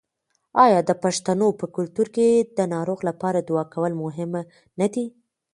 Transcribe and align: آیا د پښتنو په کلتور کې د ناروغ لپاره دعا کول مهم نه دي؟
آیا 0.63 0.79
د 0.89 0.91
پښتنو 1.03 1.47
په 1.59 1.65
کلتور 1.75 2.07
کې 2.15 2.27
د 2.57 2.59
ناروغ 2.73 2.99
لپاره 3.09 3.39
دعا 3.49 3.63
کول 3.73 3.93
مهم 4.03 4.31
نه 4.79 4.87
دي؟ 4.93 5.05